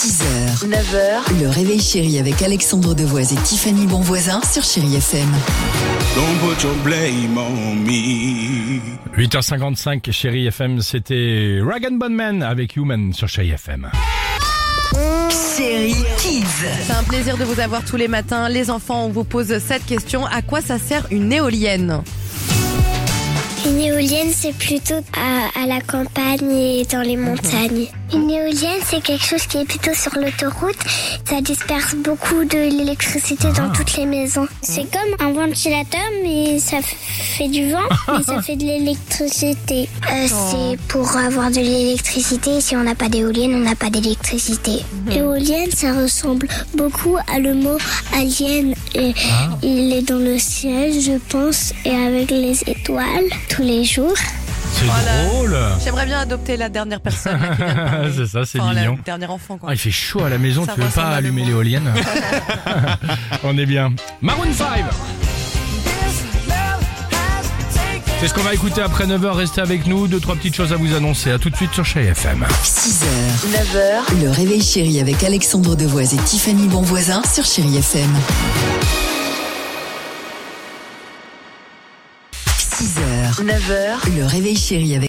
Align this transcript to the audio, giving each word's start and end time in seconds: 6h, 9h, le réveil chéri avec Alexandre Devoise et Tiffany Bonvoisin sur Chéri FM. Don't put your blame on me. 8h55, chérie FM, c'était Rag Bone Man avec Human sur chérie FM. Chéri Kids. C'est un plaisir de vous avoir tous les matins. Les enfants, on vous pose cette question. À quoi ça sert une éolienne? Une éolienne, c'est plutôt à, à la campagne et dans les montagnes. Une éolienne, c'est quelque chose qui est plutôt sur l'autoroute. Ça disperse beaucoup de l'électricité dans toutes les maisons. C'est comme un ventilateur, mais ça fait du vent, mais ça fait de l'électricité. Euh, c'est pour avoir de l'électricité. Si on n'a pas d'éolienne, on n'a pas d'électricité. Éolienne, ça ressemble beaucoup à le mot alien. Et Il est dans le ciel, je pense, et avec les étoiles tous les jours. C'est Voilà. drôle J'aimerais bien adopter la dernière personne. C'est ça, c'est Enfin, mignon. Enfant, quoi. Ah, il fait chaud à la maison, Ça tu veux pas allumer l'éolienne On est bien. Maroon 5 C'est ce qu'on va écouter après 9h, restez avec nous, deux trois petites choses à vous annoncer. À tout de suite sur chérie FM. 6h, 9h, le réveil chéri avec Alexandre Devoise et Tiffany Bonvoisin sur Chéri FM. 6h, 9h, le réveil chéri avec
6h, 0.00 0.66
9h, 0.66 1.42
le 1.42 1.48
réveil 1.50 1.78
chéri 1.78 2.18
avec 2.18 2.40
Alexandre 2.40 2.94
Devoise 2.94 3.34
et 3.34 3.36
Tiffany 3.36 3.84
Bonvoisin 3.86 4.40
sur 4.50 4.62
Chéri 4.62 4.96
FM. 4.96 5.28
Don't 6.14 6.38
put 6.38 6.62
your 6.64 6.74
blame 6.82 7.36
on 7.36 7.74
me. 7.74 8.80
8h55, 9.14 10.10
chérie 10.10 10.46
FM, 10.46 10.80
c'était 10.80 11.58
Rag 11.62 11.86
Bone 11.98 12.14
Man 12.14 12.42
avec 12.42 12.76
Human 12.76 13.12
sur 13.12 13.28
chérie 13.28 13.50
FM. 13.50 13.90
Chéri 15.58 15.94
Kids. 16.16 16.46
C'est 16.86 16.92
un 16.94 17.02
plaisir 17.02 17.36
de 17.36 17.44
vous 17.44 17.60
avoir 17.60 17.84
tous 17.84 17.96
les 17.96 18.08
matins. 18.08 18.48
Les 18.48 18.70
enfants, 18.70 19.04
on 19.04 19.10
vous 19.10 19.24
pose 19.24 19.58
cette 19.58 19.84
question. 19.84 20.24
À 20.24 20.40
quoi 20.40 20.62
ça 20.62 20.78
sert 20.78 21.06
une 21.10 21.30
éolienne? 21.30 22.00
Une 23.66 23.78
éolienne, 23.78 24.30
c'est 24.34 24.56
plutôt 24.56 25.04
à, 25.14 25.62
à 25.62 25.66
la 25.66 25.82
campagne 25.82 26.50
et 26.52 26.86
dans 26.90 27.02
les 27.02 27.18
montagnes. 27.18 27.88
Une 28.12 28.30
éolienne, 28.30 28.80
c'est 28.84 29.00
quelque 29.00 29.24
chose 29.24 29.46
qui 29.46 29.58
est 29.58 29.64
plutôt 29.64 29.94
sur 29.94 30.12
l'autoroute. 30.16 30.76
Ça 31.24 31.40
disperse 31.40 31.94
beaucoup 31.94 32.44
de 32.44 32.58
l'électricité 32.58 33.48
dans 33.56 33.70
toutes 33.72 33.96
les 33.96 34.06
maisons. 34.06 34.46
C'est 34.62 34.86
comme 34.90 35.26
un 35.26 35.32
ventilateur, 35.32 36.00
mais 36.24 36.58
ça 36.58 36.78
fait 36.82 37.48
du 37.48 37.70
vent, 37.70 37.78
mais 38.08 38.22
ça 38.24 38.42
fait 38.42 38.56
de 38.56 38.64
l'électricité. 38.64 39.88
Euh, 40.10 40.26
c'est 40.26 40.80
pour 40.88 41.16
avoir 41.16 41.50
de 41.50 41.56
l'électricité. 41.56 42.60
Si 42.60 42.74
on 42.76 42.82
n'a 42.82 42.94
pas 42.94 43.08
d'éolienne, 43.08 43.54
on 43.54 43.60
n'a 43.60 43.76
pas 43.76 43.90
d'électricité. 43.90 44.84
Éolienne, 45.10 45.70
ça 45.72 45.92
ressemble 45.92 46.48
beaucoup 46.74 47.16
à 47.32 47.38
le 47.38 47.54
mot 47.54 47.78
alien. 48.14 48.74
Et 48.94 49.14
Il 49.62 49.92
est 49.92 50.02
dans 50.02 50.18
le 50.18 50.38
ciel, 50.38 50.92
je 51.00 51.18
pense, 51.28 51.72
et 51.84 51.90
avec 51.90 52.30
les 52.30 52.60
étoiles 52.66 53.28
tous 53.48 53.62
les 53.62 53.84
jours. 53.84 54.14
C'est 54.72 54.84
Voilà. 54.86 55.24
drôle 55.24 55.56
J'aimerais 55.84 56.06
bien 56.06 56.20
adopter 56.20 56.56
la 56.56 56.68
dernière 56.68 57.00
personne. 57.00 57.38
C'est 58.16 58.26
ça, 58.26 58.44
c'est 58.44 58.60
Enfin, 58.60 58.74
mignon. 58.74 58.98
Enfant, 59.28 59.58
quoi. 59.58 59.68
Ah, 59.70 59.74
il 59.74 59.78
fait 59.78 59.90
chaud 59.90 60.22
à 60.24 60.28
la 60.28 60.38
maison, 60.38 60.64
Ça 60.64 60.72
tu 60.74 60.80
veux 60.80 60.86
pas 60.88 61.08
allumer 61.10 61.44
l'éolienne 61.44 61.92
On 63.44 63.56
est 63.58 63.66
bien. 63.66 63.92
Maroon 64.22 64.52
5 64.52 64.84
C'est 68.20 68.28
ce 68.28 68.34
qu'on 68.34 68.42
va 68.42 68.52
écouter 68.54 68.82
après 68.82 69.06
9h, 69.06 69.30
restez 69.32 69.60
avec 69.60 69.86
nous, 69.86 70.06
deux 70.06 70.20
trois 70.20 70.36
petites 70.36 70.54
choses 70.54 70.72
à 70.72 70.76
vous 70.76 70.94
annoncer. 70.94 71.30
À 71.32 71.38
tout 71.38 71.48
de 71.50 71.56
suite 71.56 71.72
sur 71.72 71.84
chérie 71.84 72.06
FM. 72.08 72.44
6h, 72.64 73.04
9h, 73.50 74.22
le 74.22 74.30
réveil 74.30 74.62
chéri 74.62 75.00
avec 75.00 75.22
Alexandre 75.24 75.74
Devoise 75.76 76.14
et 76.14 76.18
Tiffany 76.18 76.66
Bonvoisin 76.68 77.22
sur 77.32 77.44
Chéri 77.44 77.76
FM. 77.78 78.10
6h, 82.80 83.44
9h, 83.44 84.16
le 84.16 84.24
réveil 84.24 84.56
chéri 84.56 84.94
avec 84.94 84.98